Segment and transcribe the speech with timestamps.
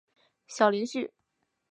[0.47, 1.11] 小林旭。